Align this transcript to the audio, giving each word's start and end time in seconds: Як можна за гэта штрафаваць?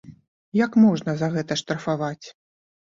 Як 0.61 0.79
можна 0.87 1.15
за 1.21 1.31
гэта 1.37 1.61
штрафаваць? 1.63 2.27